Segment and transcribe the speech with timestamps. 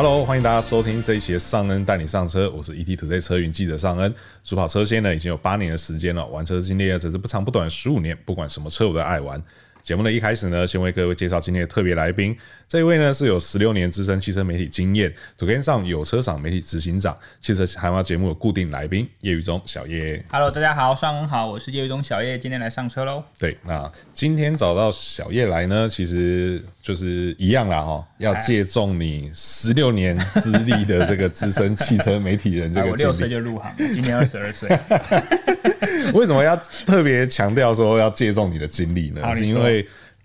[0.00, 4.14] Hello，欢迎大家收听这一期的尚恩带你上车，我是 ETtoday 车云记者尚恩。
[4.44, 9.42] 主跑车线呢已经有八年的时间了，玩车经历啊只是不长不短十五年，不管什么车我都爱玩。
[9.88, 12.36] 节目的一开始呢，先为各位介绍今天的特别来宾。
[12.68, 20.22] 这一位呢是有十六年资深汽车媒体经验，土 k 上有车赏媒体执行长，汽车韩华节目的固定来宾叶宇中小叶。
[20.30, 23.24] Hello，大家好，上午好，我是叶宇中小叶，今天来上车喽。
[23.38, 32.90] 对，那今天找到小叶来呢，其实就是一样啦哈，要借重你十六年资历的这个资深汽车媒体人这个。
[32.92, 34.68] 我六岁就入行，今年二十二岁。
[36.12, 39.34] 为什么要特别强调说要借重你的经历呢？
[39.34, 39.77] 是因为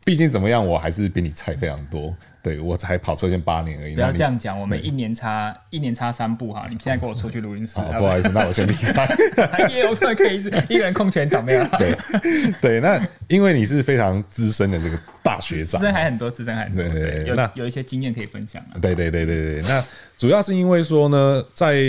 [0.06, 2.14] 毕竟怎么样，我还是比你菜非常多。
[2.42, 3.96] 对，我才跑车线八年而已。
[3.96, 6.66] 不要这样讲，我们一年差一年差三步哈。
[6.70, 9.06] 你现在跟我出去录音室，不好意思，那我先离开。
[9.70, 11.66] 耶， 我突然可以一个人控全场没有？
[11.80, 11.96] 对
[12.60, 16.84] 对，那因为你是非常资深的这个大学长，资深还很多，资深还很多。
[16.84, 18.62] 对对对，那有一些经验可以分享。
[18.82, 19.82] 对对对对对，那
[20.18, 21.82] 主要是因为说呢，在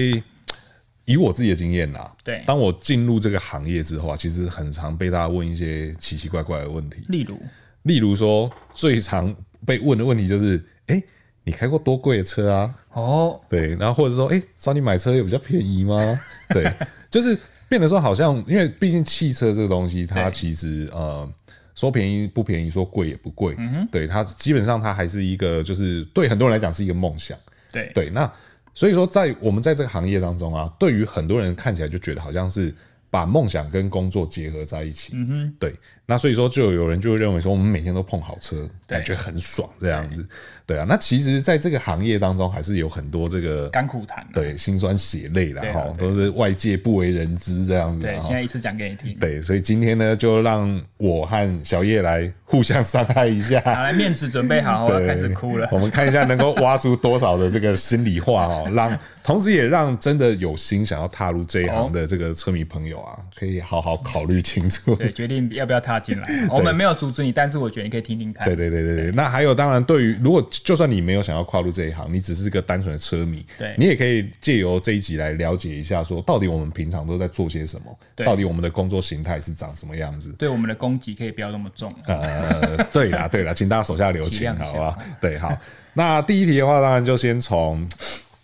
[1.06, 7.38] 以我自己的经验呐，对，当我进入这个行业之后啊，其实很常被大家问一些奇奇怪怪的问题，例如，
[7.82, 9.34] 例如说最常
[9.66, 11.02] 被问的问题就是，哎，
[11.42, 12.74] 你开过多贵的车啊？
[12.92, 16.18] 哦，对，然后或者说，哎，找你买车有比较便宜吗？
[16.48, 16.72] 对，
[17.10, 21.30] 就是变得说好像，因为毕竟汽车这个东西，它其实呃，
[21.74, 27.38] 说便宜不便宜，说贵也不贵，嗯哼，对，它基本上它还是一个，就是对很多人来讲是一个梦想，
[27.70, 27.92] 对。
[27.94, 28.32] 对，那。
[28.74, 32.74] 所以说，在我们在这个行业当中啊，对于很多人看起来就觉得好像是
[33.14, 35.12] 把梦想跟工作结合在一起。
[35.14, 35.72] 嗯哼，对。
[36.06, 40.26] 那所以说，就有人就会认为说，我们每天都碰好车，感觉很爽这样子。
[40.66, 48.02] 对啊，那其实，在这个行业当中，还是有很多这个甘苦谈，对，辛酸血泪啦哈，都是外界不为人知这样子。
[48.02, 49.18] 对，现在一次讲给你听。
[49.18, 53.58] 对，所以今天呢，就让我和小叶来互相伤害一下。
[53.64, 55.66] 好，来面子准备好，我要开始哭了。
[55.72, 66.28] 我们看一下能够挖出多少的这个心里话哦，让 同时也让真的有心想要踏入这一行的这个车迷朋友啊，可以好好考虑清楚， 对，决定要不要踏进来。
[66.50, 68.44] 我们没有阻止你，但是我觉得你可以听听看。
[68.44, 69.12] 对对对对对。
[69.12, 80.32] 那还有，当然，对于如果就算你没有想要跨入这一行，你只是个单纯的车迷，对，你也可以借由这一集来了解一下，说到底我们平常都在做些什么，到底我们的工作形态是长什么样子。
[80.38, 81.90] 对，我们的攻击可以不要那么重。
[82.06, 84.98] 呃， 对啦对啦，请大家手下留情，好不好？
[85.20, 85.56] 对，好。
[85.92, 87.88] 那第一题的话，当然就先从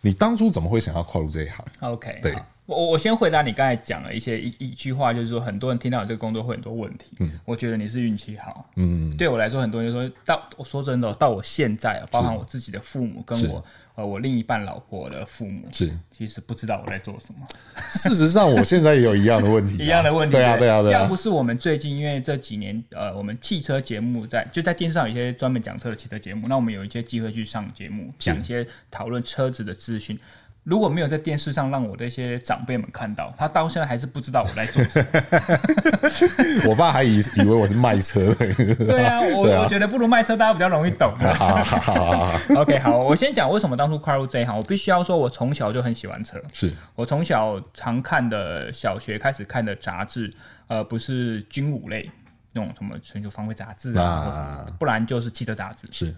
[0.02, 2.34] 你当初怎么会想要跨入这一行？OK，对。
[2.70, 7.06] 我我先回答你刚才讲了一些一一句话，就是说很多人听到你这个工作会很多问题。
[7.18, 8.70] 嗯，我觉得你是运气好。
[8.76, 13.64] 嗯，对我来说，很多人说到我说真的，到我现在，包含我自己的父母跟我
[13.96, 17.44] 呃我另一半老婆的父母，是其实不知道我在做什么。
[17.88, 20.36] 事实上，我现在也有一样的问题， 一样的问题。
[20.36, 21.00] 对啊，对啊，对啊。
[21.00, 30.16] 要不是我们最近因为这几年呃，我们汽车节目在就在电视上有一些专门讲车的汽车节目，那我们有一些机会去上节目，讲一些讨论车子的资讯。
[30.62, 36.68] 如果没有在电视上让我的一些长辈们看到，他到现在还是不知道我在做什么。
[36.68, 38.74] 我爸还以以为我是卖车的。
[38.74, 41.12] 对啊，我我觉得不如卖车，大家比较容易懂。
[41.34, 44.54] 好好好，OK，好，我先讲为什么当初跨入这一行。
[44.54, 46.38] 我必须要说，我从小就很喜欢车。
[46.52, 50.30] 是我从小常看的小学开始看的杂志，
[50.68, 52.10] 呃，不是军武类
[52.52, 55.88] 那种什么全球防卫杂志啊，不然就是汽车杂志。
[55.90, 56.14] 是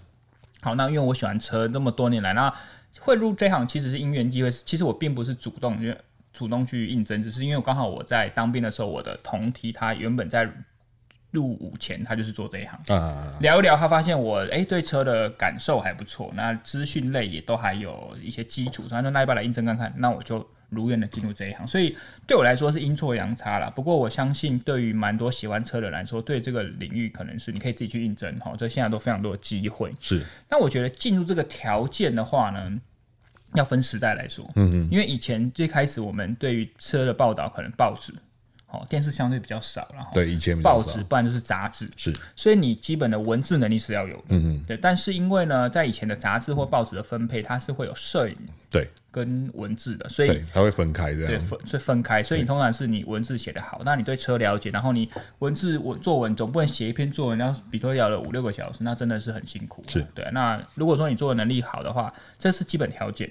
[0.61, 2.53] 好，那因为我喜欢车，那么多年来那。
[3.01, 5.97] 会入这行其实是因缘机会，其实我并不是主动，因为
[6.33, 10.49] 主动去应征，只是因为刚好我在当兵的时候，我的同梯他原本在
[11.31, 20.47] 入伍前他就是做这一行，啊，聊一聊，他发现我哎、欸、对车的感受还不错，那资讯类也都还有一些基础，所以他说那要不要来应征看看，那我就。
[20.73, 21.97] 如愿的进入这一行，所以
[22.27, 23.71] 对我来说是阴错阳差啦。
[23.71, 28.55] 不过我相信，对于蛮多喜欢车的人来说，对这个领域可能是你可以自己去应征哈。
[28.59, 29.93] 这现在都非常多的机会。
[30.01, 32.81] 是，那我觉得进入这个条件的话呢，
[33.55, 34.51] 要分时代来说。
[34.57, 34.89] 嗯嗯。
[34.91, 38.13] 因为以前最开始我们对于车的报道，可能报纸。
[38.73, 44.79] 哦，电视相对比较少，然后对以前报纸，不然就是杂志，是，所以你基本的文字能力是要有的，嗯嗯，对。
[44.79, 48.37] 但是因为呢，在以前的杂志或报纸的分配，它是会有摄影，
[48.71, 55.07] 对，跟文字的，所以它会分开这样，对，分所以分开，所以你通常是你文字写得好，那你对车了解，然后你
[55.41, 60.03] 文字文作文总不能写一篇作文，然后比如说要了五六个小时，那真的是很辛苦，是。
[60.15, 60.27] 对。
[60.33, 63.31] 那如果说你作文能力好的话，这是基本条件。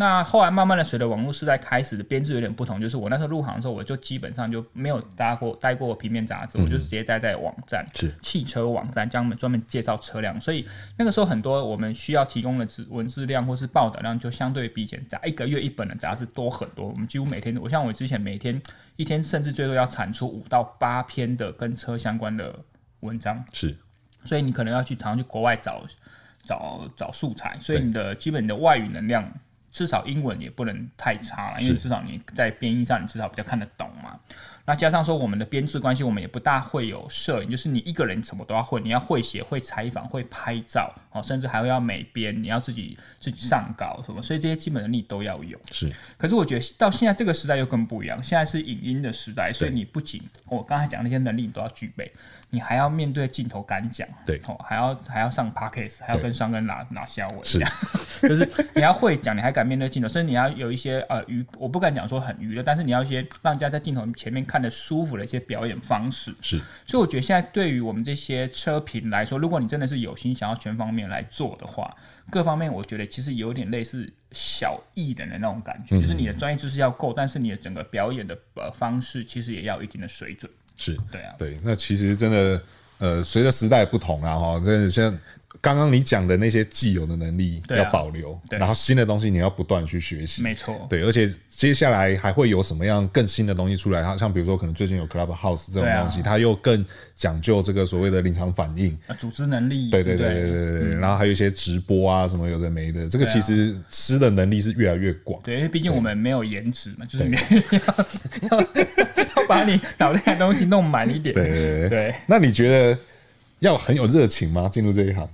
[0.00, 10.40] 那后来慢慢的，随着网络时代开始的编制有点不同，就是我那时候入行的时候，我就基本上就没有搭过待过平面杂志，嗯、我就直接待在网站，是汽车网站，专门专门介绍车辆。
[10.40, 10.66] 所以
[10.96, 16.88] 那个时候很多我们需要提供的文字量或是报道量，就相对比以前杂一个月一本的杂志多很多。
[16.88, 18.58] 我们几乎每天，我像我之前每天
[18.96, 22.58] 一天甚至最多要产出五到八篇的跟车相关的
[23.00, 23.76] 文章，是。
[24.24, 25.82] 所以你可能要去常常去国外找。
[26.42, 29.30] 找找素材，所以你的基本你的外语能量。
[29.70, 34.18] 至少英文也不能太差了，因为至少你在编译上，你至少比较看得懂嘛。
[34.70, 45.58] 那加上说我们的编制关系，我们也不大会有摄影，就是你一个人什么都要会，你要会写、会采访、会拍照哦，甚至还会要美编，你要自己自己上稿什么，所以这些基本能力都要有。
[45.72, 45.90] 是。
[46.16, 52.08] 可是我觉得到现在这个时代又更不一样，现在是影音的时代，所以你不仅我刚才讲那些能力你都要具备，
[52.50, 57.58] 你还要面对镜头敢讲，对，哦，还要还要上 podcast，还要跟双跟拿拿下文，是，
[58.22, 64.59] 就是你要会讲，你还敢面对镜头，所以你要有一些呃娱，我不敢讲说很娱乐，但是你要一些让人家在镜头前面看。
[64.60, 71.96] 的舒服的一些表演方式是，所以我觉得现在对于我们这些车评来说，如果你真的是有心想要全方面来做的话，
[72.30, 80.50] 各方面我觉得其实有点类似小艺人的那种感觉，嗯、就是你的专业知识要够，但是你的整个表演的呃方式其实也要有一定的水准。
[80.76, 82.62] 是对啊，对，那其实真的
[82.98, 85.18] 呃，随着时代不同啊，哈，真的像。
[85.62, 94.02] 刚刚你讲的那些既有的能力要保留，然后新的东西你要不断去学习，没错，对，而且接下来还会有什么样更新的东西出来？
[94.16, 96.82] 像比如说，可能最近有 Clubhouse 这种东西，啊、它又更
[97.14, 100.42] 讲究这个所谓的临场反应、啊、组织能力，对对对对？
[100.42, 108.60] 对对，嗯，然后还有一些直播啊什么有的没的，这个其实吃的能力是越来越广，对，因为毕竟我们没有颜值嘛，就是要要
[109.36, 112.98] 要把你脑袋的东西弄满一点，对，对，那你觉得
[113.58, 114.66] 要很有热情吗？
[114.66, 115.28] 进入这一行？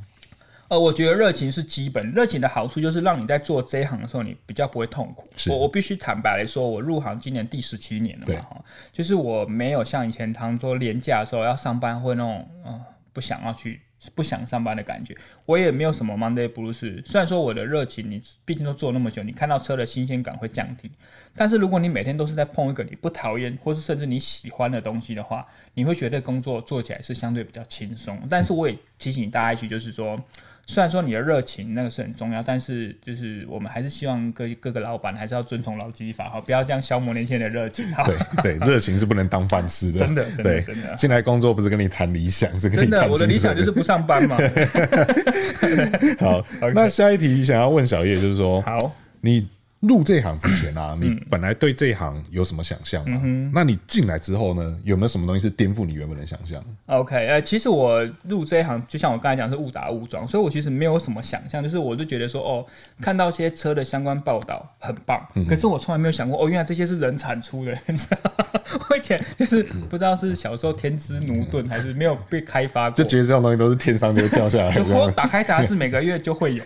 [0.68, 5.24] 呃，我觉得热情是基本，热情的好处就是让你在做这一行的时候，你比较不会痛苦。
[5.48, 12.82] 我我必须坦白来说，我入行今年第十七年了嘛，哈，就是我没有像以前常说连假的时候要上班会那种，呃，
[13.12, 13.80] 不想要去，
[14.16, 15.16] 不想上班的感觉。
[15.44, 17.00] 我也没有什么 Monday Blues。
[17.06, 20.90] 虽然说我的热情，你毕竟都做那么久，你看到车的新鲜感会降低。
[21.36, 28.18] 但是如果你每天都是在碰一个你不讨厌，或是甚至你喜欢的东西的话，你会觉得工作做起来是相对比较轻松。
[28.28, 30.20] 但是我也提醒大家一句，就是说。
[30.68, 37.84] 虽然说你的热情那个是很重要，但是就是我们还是希望各各个老板还是要遵从劳基法哈，不要这样消磨年轻人的热情。
[38.04, 38.16] 对
[38.58, 40.00] 对，热情是不能当饭吃的。
[40.00, 40.94] 真的，真的对，真的。
[40.96, 43.00] 进来工作不是跟你谈理想，是跟你谈。
[43.02, 44.36] 真的，我的理想就是不上班嘛。
[46.18, 46.72] 好，okay.
[46.74, 48.76] 那下一题想要问小叶，就是说，好，
[49.20, 49.46] 你。
[49.86, 53.20] 入这行之前啊，你本来对这行有什么想象吗？
[53.22, 53.50] 嗯？
[53.54, 62.66] 那你进来之后呢，有没有什么东西是颠覆你原本的想象？OK，呃，其实我入这一行，就像我刚才讲，是误打误撞，所以我其实没有什么想象，就是我就觉得说，哦，
[63.00, 68.60] 看到一些车的相关报道很棒，嗯，可是我从来没有想过，哦，原来这些是人产出的， 你知道吗？
[68.90, 74.84] 我以前就是不知道是小时候天资奴钝，还是没有被开发过，就觉得这种东西都是天上就掉下来的。
[74.94, 76.62] 我打开杂志，每个月就会有。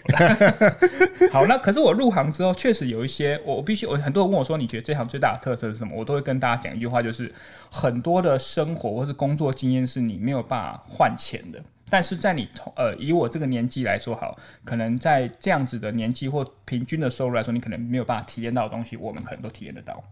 [1.32, 5.94] 好，那可是我入行之后，确实有一些，我必须，我很多人问我说，你觉得这行最大的特色是什么？
[5.96, 7.32] 我都会跟大家讲一句话，就是
[7.70, 11.60] 很多的生活或是工作经验是你没有办法换钱的。
[11.90, 20.02] 但是在你呃，以我这个年纪来说，好，可能在这样子的年纪或平均的收入来说，你可能没有办法体验到的东西，我们可能都体验得到。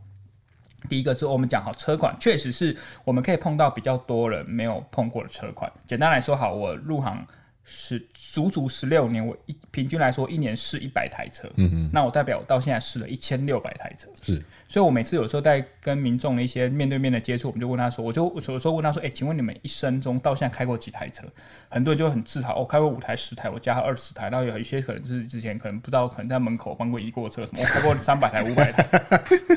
[0.88, 5.72] 第一个是我们讲好车款，确实是我们可以碰到比较多人没有碰过的车款。
[5.86, 7.26] 简单来说，好，我入行。
[7.70, 21.26] 是足足十六年，我一平均来说一年试一百台车，嗯嗯，那我代表我到现在试了一千六百台车，是，所以我每次有时候在跟民众的一些面对面的接触，我们就问他说，我就有时候问他说，哎、欸，请问你们一生中到现在开过几台车？
[21.68, 28.86] 很多人就很自豪，我、哦、开过五台、十台，我加了二十台，然后有一些可能是之前可能不知道，可能在门口帮过移过车什么，我开过三百台、五百台，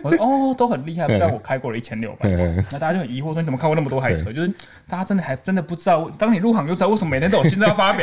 [0.03, 4.33] 我说哦，都很厉害，但我开过了一千六百台，那大家就很疑惑说，你怎么开过那么多台车？
[4.33, 4.53] 就是
[4.89, 8.00] 大家真的还真的不知道，当你入行就知道为什么每天都有新车要发表。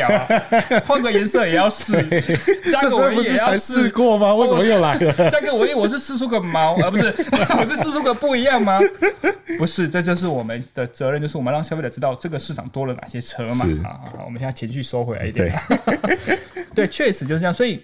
[0.85, 1.93] 换个颜色也要试，
[2.71, 4.33] 加个尾翼也要试过吗？
[4.33, 5.29] 为什么又来了？
[5.29, 7.05] 加个尾翼，我是试出个毛，而、啊、不是
[7.59, 8.79] 我是试出个不一样吗？
[9.57, 13.65] 不是，这就是我们的责任，就是我们让消费者知道这个市场多了哪些车嘛。
[13.83, 15.53] 好好，我们现在情绪收回来一点。
[16.75, 17.83] 对，确实就是这样，所以。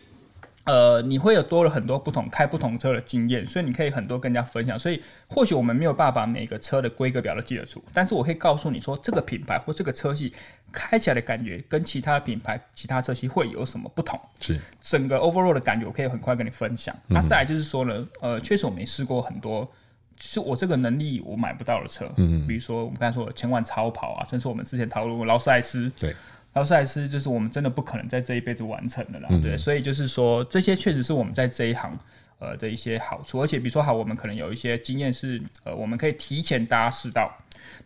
[0.66, 4.78] 呃，你会有多了很多不同开不同车的经验，所以你可以很多跟人家分享。
[4.78, 10.34] 所以或许我们没有办法把每个车的规格表都记得住，但是我可以告诉你说，这个品牌或这个车系
[10.72, 14.20] 开起来的感觉跟其他品牌、其他车系会有什么不同？
[14.42, 16.96] 是整个 overall 的感觉，我可以很快跟你分享。
[17.08, 19.72] 那、嗯、再来就是说呢，呃，确实我没试过很多，
[20.20, 22.12] 是我这个能力我买不到的车。
[22.18, 25.92] 嗯，比如说我们刚才说的千万超跑啊，甚至我们之前讨论过劳斯莱斯。
[25.92, 26.16] 对。
[26.56, 31.92] 劳斯莱斯就是我们真的不可能在这一辈子完成的啦，嗯、对，所以就是说这些确实是我们在这一行
[32.40, 37.30] 呃的一些好处，而且比如说好，我们可能有一些经验是呃我们可以提前大家试到，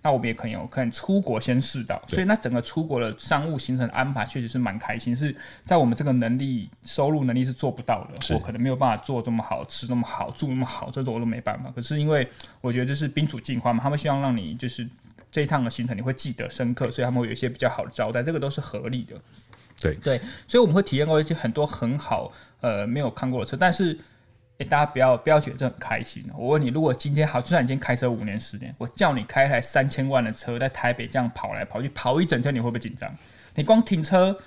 [0.04, 5.36] 那我们也可能有可能出国先试到，所以那整个出国的商务行程安排确实是蛮开心，是
[5.66, 11.72] 在我们这个能力收入能力是做不到的，我可能没有办法做这么好吃那么好住那么好，这种我都没办法。
[11.76, 12.28] 可是因为
[12.62, 14.88] 我觉得就是宾主尽欢嘛，他们希望让你就是。
[15.32, 19.16] 这一趟的行程你会记得深刻，所以他们会有一些比较好的招待，这个都是合理的。
[19.80, 22.32] 对对，所以我们会体验过一些很多很好
[22.62, 23.98] 呃没有看过的车，但是。
[24.60, 26.22] 欸、大家不要不要觉得这很开心。
[26.38, 33.10] 我问你，如果今天好，就算你今天开车五年十年，我叫你开一台三千万的车在台北这样跑来跑去，跑一整天，你会不会紧张？
[33.56, 34.38] 你光停车。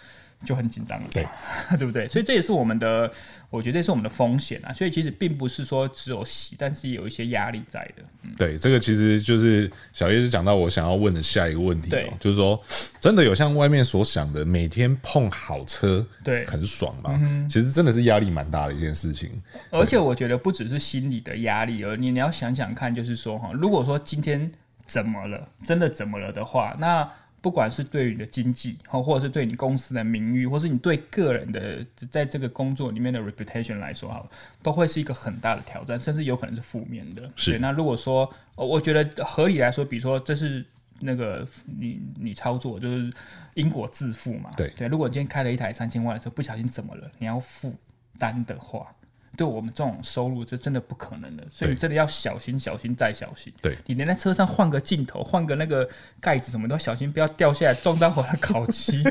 [0.44, 1.26] 就很紧张了，对，
[1.78, 2.08] 对不对？
[2.08, 3.11] 所以这也是我们的，
[3.50, 4.72] 我觉得这是我们的风险啊。
[4.72, 8.02] 所以其实并不是说只有喜，但是有一些压力在的。
[8.22, 12.61] 嗯、对，这个其实就是小叶就讲到我想要问的下一个问题哦，就是说
[13.00, 17.18] 真的有像外面所想的，每天碰好车，对，很爽吗？
[17.22, 19.30] 嗯、其实真的是压力蛮大的一件事情。
[19.70, 24.50] 而且我觉得不只是心理的压力，而你你要想想看，就是说哈，如果说今天
[24.87, 27.08] 怎么了，真的怎么了的话，那。
[27.42, 34.25] 不管是对于你的经济，或者是对你公司的名誉，或是你对个人的在这个工作里面的 reputation 来说，哈，
[34.62, 37.28] 都会是一个很大的挑战，甚至有可能是负面的。
[37.34, 37.58] 是。
[37.58, 40.64] 那如果说，我觉得合理来说，比如说这是
[41.00, 43.12] 那个你你操作就是
[43.54, 44.49] 因果自负嘛。
[44.56, 44.87] 对对。
[44.87, 47.75] 如果你今天开了一台三千万的车，不小心怎么了，你要负
[48.18, 48.94] 担的话。
[49.42, 53.52] 对我们这种收入，这真的不可能的，所以你真的要小心、小心再小心。
[53.61, 55.88] 对，你连在车上换个镜头、换个那个
[56.20, 59.02] 盖子什么都小心，不要掉下来撞到我的烤漆。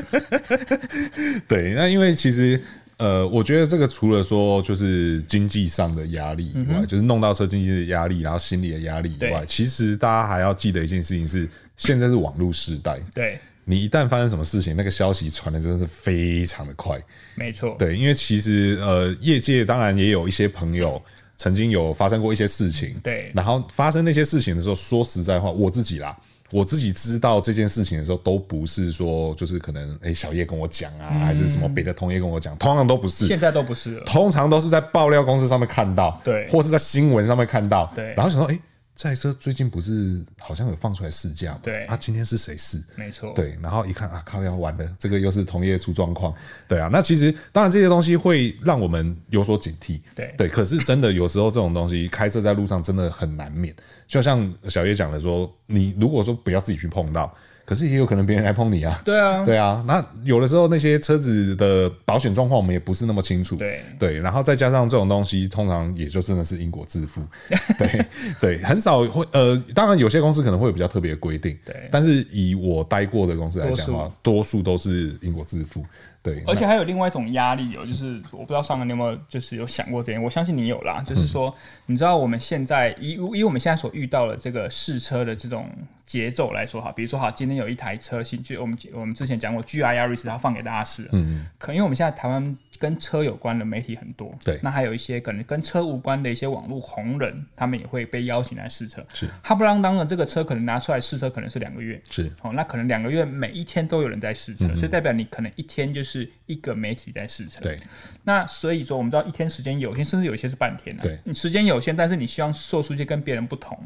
[1.46, 2.58] 对，那因为其实
[2.96, 11.46] 呃，我觉得这个除了说就是经济上的压力以外，嗯、就是弄到车经济的压力，然后心理的压力以外，其实大家还要记得一件事情是，
[11.76, 12.98] 现在是网络时代。
[13.12, 13.38] 对。
[13.64, 17.00] 你一旦发生什么事情，那个消息传的真的是非常的快。
[17.36, 21.00] 没错，对，因为其实呃，业界当然也有一些朋友
[21.36, 23.30] 曾经有发生过一些事情，对。
[23.34, 26.16] 然后发生那些事情的时候，说实在话，我自己啦，
[26.50, 33.28] 我自己知道这件事情的时候，都不是说就是可能哎、欸、小叶跟我讲啊、嗯，还是什么别的同业跟我讲，通常都不是。
[33.28, 38.12] 现在都不是了，通常都是在爆料公司上面看到，对，或是在新闻上面看到，对。
[38.16, 38.60] 然后想说，哎、欸。
[39.02, 41.60] 这台车最近不是好像有放出来试驾吗？
[41.60, 42.80] 对，啊、今天是谁试？
[42.94, 46.32] 没错，对，然后一看啊，靠，要完了，这个又是同业出状况，
[46.68, 53.74] 对啊，那其实当然这些东西会让我们有所警惕，对对，可是真的有时候这种东西开车在路上真的很难免，
[54.06, 57.34] 就像小叶讲的说，你如果说不要自己去碰到。
[57.64, 59.00] 可是也有可能别人来碰你啊！
[59.04, 59.82] 对啊，对啊。
[59.86, 63.56] 那有的时候那些车子的保险状况我们也不是那么清楚。
[63.56, 67.22] 对对，然后再加上这种东西，通常也就真的是因果自负。
[67.78, 68.06] 对
[68.40, 71.56] 对，很少会呃，当然有些公司可能会有比较特别的规定。
[71.64, 75.84] 对，但是以我待过的公司来讲的话，多数都是因果自负。
[76.22, 81.02] 对，而且还有另外一种压力哦，就是我不知道上面你有没有就是有想过这点，我相信你有啦。
[81.04, 81.52] 就是说，
[81.86, 85.68] 你知道我们现在以以我们现在所遇到的这个试车的这种
[86.06, 92.56] 节奏来说哈，比如说哈，今天有一台车型，就我们我们之前讲过，GR Yaris 它放给大家试，嗯，可因为我们现在台湾。
[92.78, 99.04] 跟车有关的媒体很多，对，那还有一些可能跟车无关的一些网络红人，他们也会被邀请来试车。
[99.14, 102.00] 是，哈不啷当的这个车可能拿出来试车，可能是两个月。
[102.10, 107.60] 是，哦，那可能两个月每一天都有人在试车，嗯，所以代表你可能一天就是一个媒体在试车。
[107.60, 107.78] 对，
[108.24, 111.02] 那所以说我们知道一天时间有限，甚至有些是半天的。
[111.02, 113.78] 对，你时间有限，但是你希望做出去跟别人不同，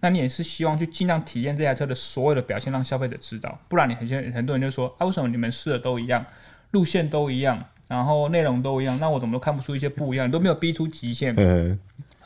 [0.00, 3.58] 那你也是希望去尽量体验这台车的所有的表现，让消费者知道。
[3.68, 6.24] 不然你很多很多人就说啊，为什么你们试的都一样，
[6.70, 7.64] 路线都一样？
[7.94, 10.26] 然后内容都一样，那我怎么都看不出一些不一样？
[10.26, 11.32] 你都没有逼出极限。
[11.36, 11.78] 嗯，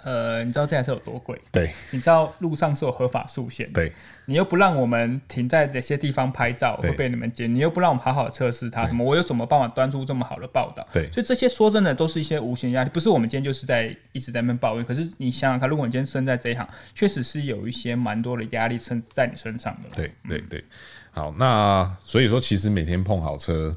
[0.02, 1.38] 呃，你知道这台车有多贵？
[1.52, 3.70] 对，你知道路上是有合法速限。
[3.72, 3.92] 对，
[4.25, 7.54] 你又不让我们停在哪些地方拍照，会被你们捡。
[7.54, 9.04] 你又不让我们好好测试它，什么？
[9.04, 10.87] 我有什么办法端出这么好的报道？
[10.90, 12.90] 对，所以这些说真的都是一些无形压力。
[12.90, 19.94] 不是我们今天就是在一直在那边抱怨，可是你想想看，如果你今天身在这一行，确实是有一些蛮多的压力身在你身上的。
[19.94, 20.64] 对对对，
[21.10, 23.76] 好，那所以说，其实每天碰好车。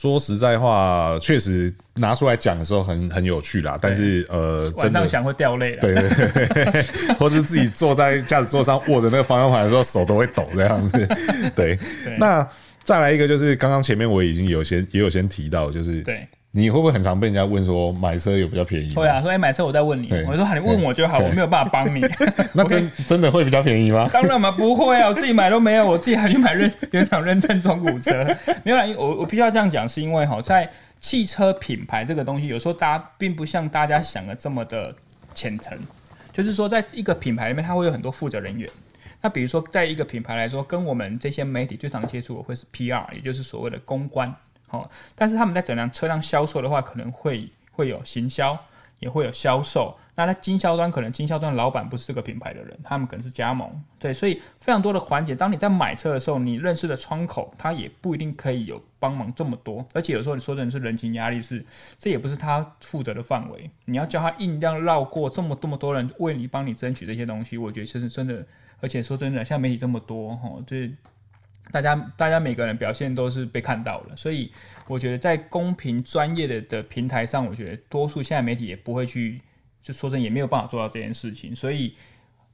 [0.00, 3.76] 说实在话，确实拿出来讲的时候很很有趣啦。
[3.82, 5.80] 但是呃，晚上想会掉泪了。
[5.80, 6.08] 对对
[6.54, 6.82] 对，
[7.18, 11.04] 或是自己坐在驾驶座上握着那个方向盘的时候，手都会抖这样子。
[11.56, 12.46] 对，对那
[12.84, 16.24] 再来一个就是刚刚前面我已经有先也有先提到，就是对。
[16.50, 18.94] 你会不会很常被人家问说买车有比较便宜？
[18.94, 22.00] 会啊，所以买车我再问你，我说，你问我就好，我没有办法帮你。
[22.54, 24.08] 那真 真的会比较便宜吗？
[24.12, 28.24] 当然嘛，不会啊，我自己买都没有，我自己还去买认原厂认证中古车。
[28.64, 30.68] 没有啦，我我必须要这样讲，是因为哈，在
[31.00, 34.94] 汽车品牌这个东西，有时候大家并不像大家想的这么的
[35.34, 35.78] 浅层。
[36.32, 38.68] 就是说，在一个品牌里面，它会有很多负责人员。
[39.20, 44.32] 那比如说，在一个品牌来说，跟我们这些媒体最常接触的会是 PR，也就是所谓的公关。
[44.70, 48.58] 哦，但是他们在整辆车辆销售的话，可能会会有行销，
[48.98, 49.96] 也会有销售。
[50.14, 53.70] 那在经销端，可能经销端老板不是这个品牌的人，他们可能是加盟。
[54.00, 55.32] 对，所以非常多的环节。
[55.32, 59.86] 当你在买车的时候，你认识的窗口，他也不一定可以有帮忙这么多。
[59.94, 61.64] 而且有时候你说的是人情压力是，
[62.00, 63.70] 这也不是他负责的范围。
[63.84, 68.44] 你要叫他硬这样绕过这么这么多人为你帮你争取这些东西，我觉得这是真的。
[68.80, 70.92] 而且说真的，像媒体这么多，哈，对。
[71.70, 74.50] 大家大家每个人表现都是被看到了，所以
[74.86, 79.40] 我觉得在公平专业的的平台上，我觉得多数现在媒体也不会去，
[79.82, 81.54] 就说真也没有办法做到这件事情。
[81.54, 81.94] 所以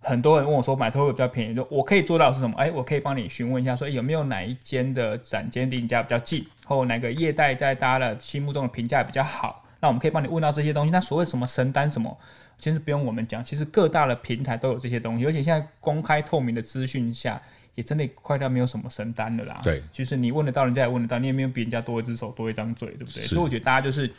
[0.00, 1.54] 很多人问我说买车会比较便宜？
[1.54, 2.56] 就我可以做到是什么？
[2.58, 9.64] 哎，我可以帮你询问一下，说有没有哪一间的展间离你家比较近，或哪个业代在大家的心目中的评价比较好？
[9.80, 10.90] 那我们可以帮你问到这些东西。
[10.90, 12.18] 那所谓什么神单什么，
[12.58, 17.40] 其实不用我们讲，其实各大的平台都有这些东西，而且现在公开透明的资讯下。
[17.74, 19.60] 也真的快到没有什么神单的啦。
[19.62, 23.22] 对，就是你问得到，人家也问得到，你也没有比人家多一只手，多一张嘴，对不对？
[23.24, 24.10] 所以我觉得大家就是。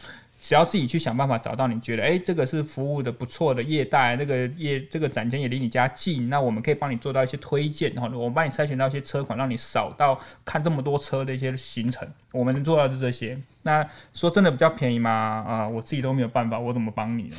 [0.42, 12.08] 只要自己去想办法找到你觉得，哎、欸，这个是服务的不错的业代，那个业这个展厅也离你家近，那我们可以帮你做到一些推荐，然后我们帮你筛选到一些车款，让你少到看这么多车的一些行程。
[12.32, 13.36] 我们能做到的是这些。
[13.66, 15.10] 那说真的比较便宜吗？
[15.10, 17.36] 啊，我自己都没有办法，我怎么帮你呢？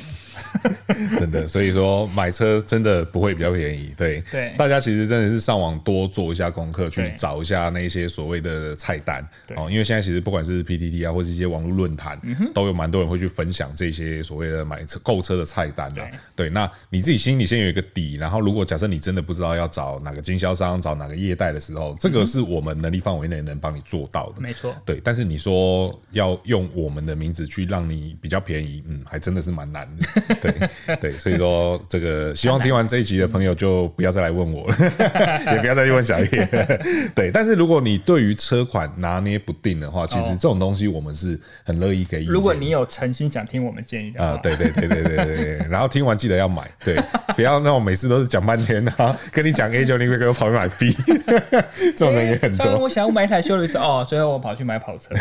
[1.17, 3.93] 真的，所以说买车真的不会比较便宜。
[3.97, 12.97] 对对，大家其实真的是上网多做一下功课，去找一下那些所谓的菜单哦，因为现在其实不管是 PTT 啊，或是一些网络论坛，嗯、都有蛮多。
[12.97, 16.03] 多人会去分享这些所谓的买车购车的菜单的，
[16.35, 24.99] 对，那你自己心里先有一个底，然后如果假设你真的不知道要找哪个经销商、找哪个业代的时候，这个是我们能力范围内能帮你做到的，没错，对。
[25.03, 31.11] 但是你说要用我们的名字去让你比较便宜，嗯，还真的是蛮难的， 对对。
[31.11, 34.75] 所以说这个希望听完这一集的朋友就不要再来问我了，
[35.53, 36.49] 也不要再去问小叶，
[37.15, 37.31] 对。
[37.31, 42.23] 但是如果你对于车款拿捏不定的话，其实这种东西我们是很乐意给。
[42.23, 46.95] 如果你有诚心想听我们建议的啊，对对对对对对对，然后听完记得要买，对，
[47.35, 50.95] 不要那种每次都是讲半天，然后跟你讲 A 就你会给我跑去买 B，
[51.77, 52.79] 这种人也很多。
[52.79, 55.13] 我想要买一台修旅车哦，最后我跑去买跑车，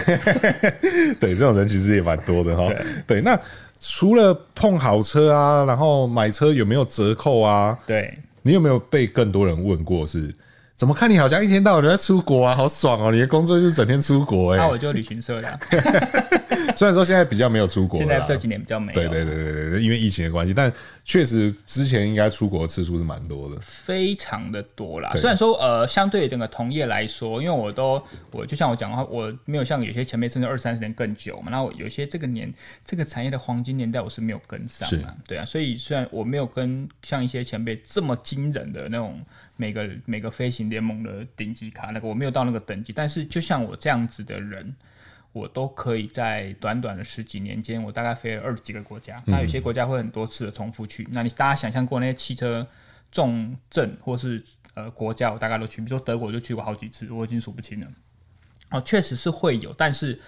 [1.20, 2.72] 对，这种人其实也蛮多的哈。
[3.06, 3.38] 对，那
[3.80, 7.78] 除了碰好车啊，然后买车有没有折扣啊？
[7.86, 10.34] 对，你有没有被更多人问过是？
[10.76, 13.10] 怎么看你好像一天到晚都在出国啊，好爽哦！
[13.10, 14.58] 你的工作就是整天出国哎。
[14.58, 15.58] 那我就旅行社的。
[16.76, 19.00] 虽然说现在比较没有出国，现在这几年比较没有。
[19.00, 20.72] 对对对对对，因为疫情的关系，但
[21.04, 25.12] 确实之前应该出国的次数是蛮多的，非常的多啦。
[25.16, 28.02] 虽然说呃，相对于整个同业来说，因为我都
[28.32, 31.50] 我就像我讲的话，我没有像有些前辈甚至二三十年更久嘛。
[31.50, 32.52] 那我有些这个年
[32.84, 35.14] 这个产业的黄金年代，我是没有跟上嘛。
[35.26, 39.20] 对啊，所以虽然我没有跟像一些前辈这么惊人的那种。
[39.58, 44.70] 每个每个飞行联盟的顶级卡，那个我没有到那个等级，但是就像我这样子的人，
[45.36, 49.22] 我都可以在短短的十几年间，我大概飞了二十几个国家。
[49.26, 52.66] 那有些国家会很多次的重复去，那你大家想象过那些汽车
[53.12, 57.86] 重镇或是呃国家，我大概都去，比如说德国就去过好几次，我已经数不清了。
[58.70, 60.18] 哦，确实是会有，但是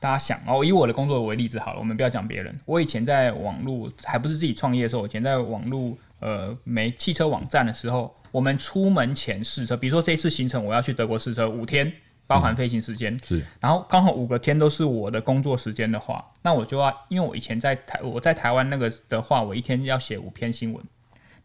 [0.00, 2.58] 大家想哦，以我的工作为例子好了，我们不要讲别人。
[2.64, 8.12] 我以前在网络还不是自己创业的时候，我以前在网络呃没汽车网站的时候。
[8.32, 11.90] 我们出门前试车，比如说这次行程我要去德国试车五天，
[12.26, 13.20] 包含飞行时间、嗯。
[13.24, 20.84] 是，然后刚好五个天都是我的工作时间的话，那我就要，因为我以前在台，我在台湾那个的话，我一天要写五篇新闻。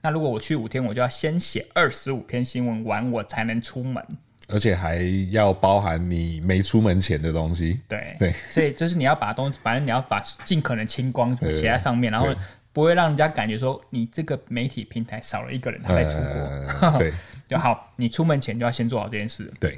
[0.02, 4.04] 那如果我去五天，我就要先写二十五篇新闻完，我才能出门。
[4.48, 5.00] 而且还
[5.32, 7.80] 要包含你没出门前的东西。
[7.88, 12.28] 对对，所以就是你要把东西，反正你要把尽可能清光写在上面，然后。
[12.74, 17.12] 不会让人家感觉说你这个媒体平台少了一个人他在出国，呃、对，
[17.46, 17.91] 就好。
[17.98, 19.78] 你出门前就要先做好这件事，对，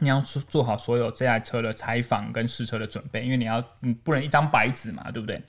[0.00, 5.40] 你要做做好所有这台车的采访跟试车的准备，因为你要你不能一张白纸嘛，对不对？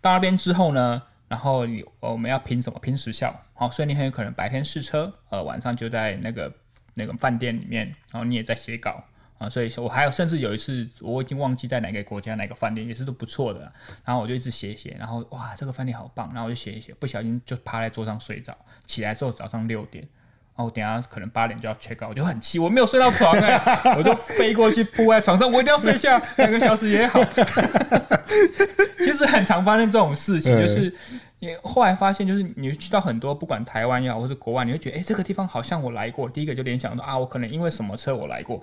[0.00, 2.78] 到那边之后呢，然后你我们要拼什么？
[2.80, 6.52] 拼时效，好，所以你很有可能白天试车，呃，晚上就在那个
[6.94, 9.04] 那个饭店里面，然后你也在写稿。
[9.38, 13.70] 啊，所以说我还有，甚至有一次我已经忘记在哪个国家哪个饭店，也是都不错的。
[14.02, 18.56] 然后我就一直写写，然后哇，这个饭店好棒，然后我就写一写，不小心就趴在桌上睡着。
[18.86, 20.08] 起来之后早上六点，
[20.56, 27.20] 然后我等下可能八点就要 check out，我就很气，我没有睡到床哎、欸，我就飞过去扑在床上，我一定要睡下两个小时也好。
[28.98, 30.92] 其实很常发生这种事情，就是
[31.40, 38.60] 你后来发现，就是你去到很多不管台湾也好，或是国外，你会觉得哎、欸，这个地方好像我来过，第一个就联想到啊，我可能因为什么车我来过。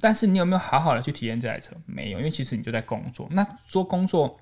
[0.00, 1.72] 但是你有没有好好的去体验这台车？
[1.86, 3.28] 没有，因为其实你就在工作。
[3.30, 4.34] 那做工作，就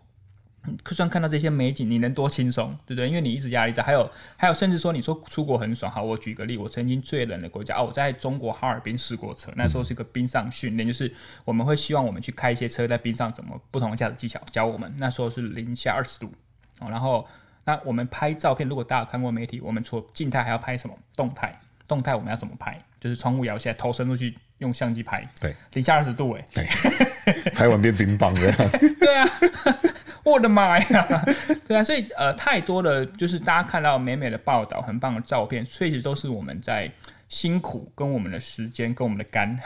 [0.94, 3.08] 算看到这些美景，你能多轻松，对不对？
[3.08, 3.82] 因为你一直压力在。
[3.82, 5.90] 还有，还有，甚至说你说出国很爽。
[5.90, 11.12] 好，我举个例，我曾经最冷的国家哦，我在中国哈尔滨试过车，那时候是一个冰上训练，就是
[11.44, 14.92] 我们会希望我们去开一些车在冰上怎么不同的驾驶技巧教我们。
[14.98, 16.32] 那时候是零下二十度
[16.78, 17.26] 哦，然后
[17.64, 21.60] 那我们拍照片，如果大家有看过媒体，我们除了静态还要拍什么动态？
[21.88, 22.78] 动态我们要怎么拍？
[23.00, 24.36] 就是窗户摇下来，头伸出去。
[24.58, 26.64] 用相机拍，对，零下二十度哎，对，
[27.50, 28.70] 拍完变冰棒这样，
[29.00, 29.28] 对啊，
[30.24, 31.24] 我的妈呀，
[31.66, 36.90] 对啊，所以呃，太多的就是大家看到美美的报道，很棒的照片，确实都是我们在
[37.28, 39.58] 辛苦跟我们的时间跟我们的肝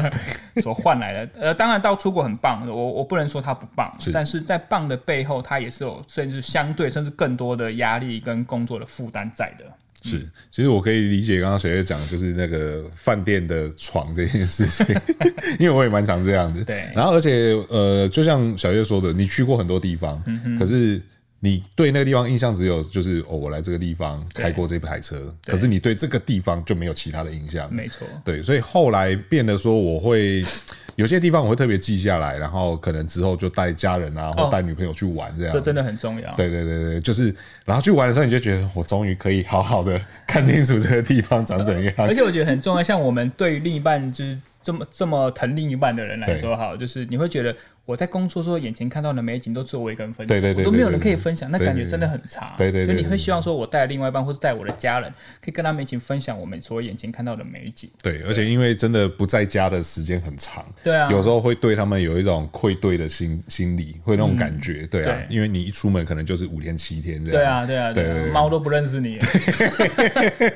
[0.60, 9.64] 所换来的，呃，当然到出国很棒，我我不能说它不棒，是但是在棒的背后，它也是有甚至相对甚至更多的压力跟工作的负担在的。
[10.04, 14.86] 是，其实我可以理解刚刚小叶讲就是那个饭店的床这件事情，
[15.58, 16.62] 因为我也蛮常这样子。
[16.64, 20.22] 对，然后而且呃，就像小月说的，你去过很多地方，
[20.58, 21.00] 可是。
[21.44, 27.70] 你对那个地方印象只有就是哦，我来这个地方开过这台车，可是你对这个地方就没有其他的印象。
[27.70, 30.42] 没错，对，所以后来变得说，我会
[30.96, 35.52] 有些地方我会特别记下来，然后可能之后就带家人啊，或带女朋友去玩这样。
[35.52, 36.34] 这真的很重要。
[36.34, 37.24] 对对对对，就是
[37.66, 41.92] 然后去玩的时候，你就觉得我终于可以好好的看清楚这个地方长怎样。
[42.08, 47.54] 而且我觉得很重要，像我们对于另一半就是这么这么疼另一半的人来说，好，就是你会觉得。
[47.86, 52.54] 我在工作时候，眼前看到的美景都只有我一个人分享，对对对，都没有人可以分享，那感觉真的很差。
[52.56, 55.10] 对对对，你会希望说，我带另外一半或者带我的家人，
[55.42, 57.90] 可以跟他们一起分享我们所眼前看到的美景。
[58.02, 67.66] 对，而且因为真的不在家的时间很长，对啊，有时候会对他们有一种愧对的心心理，会那种感觉，对啊，因为你一出门可能就是五天七天这样。
[67.66, 69.18] 对啊，对啊，对，猫都不认识你，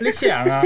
[0.00, 0.62] 你想啊？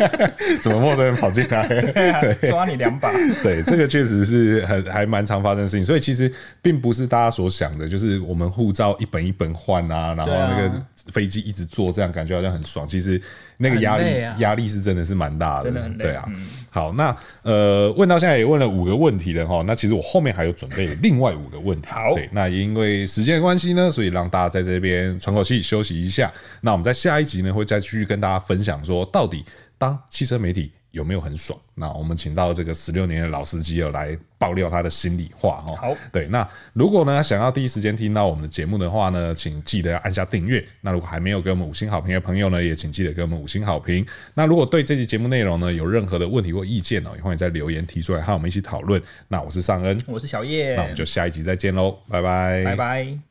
[0.62, 1.68] 怎么陌生人跑进来？
[1.68, 3.12] 对， 抓你两把。
[3.42, 5.97] 对，这个确实是很还蛮常发生的事情，所以。
[5.98, 6.32] 其实
[6.62, 10.82] 并不是大家所想的，就是我们护照一本一本换啊，然后那个
[11.12, 12.86] 飞机一直坐，这样感觉好像很爽。
[12.86, 13.20] 其实
[13.56, 14.04] 那个压力
[14.38, 15.88] 压力是真的是蛮大的，的。
[15.98, 16.28] 对啊。
[16.70, 19.62] 好，那呃，问到现在也问了五个问题了哈。
[19.66, 21.88] 那其实我后面还有准备另外五个问题。
[21.88, 26.32] 好，对，那因为时间的关系呢，所以让大家在这边喘口气休息一下。
[26.60, 29.44] 那我们在下一集呢，会再继续跟大家分享说，到底
[29.76, 30.72] 当汽车媒体。
[30.98, 31.56] 有没有很爽？
[31.76, 35.76] 那我们请到这个十六年的老司机来爆料他的心里话哈。
[35.76, 40.62] 好，对，那如果呢想要第一时间听到我们的节目的话呢，请记得要按下订阅。
[40.80, 44.04] 那如果还没有给我们五星好评的朋友呢，也请记得给我们五星好评。
[44.34, 49.00] 那如果对这期节目内容呢有任何的问题或意见呢，也欢迎在留言提出来，和我们一起讨论。
[49.28, 53.27] 那我是尚恩，我是小叶，那我们就下一集再见喽，拜拜，拜拜。